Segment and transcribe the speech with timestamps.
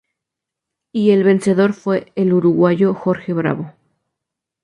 [0.91, 3.71] Y el vencedor fue el uruguayo Jorge Bravo.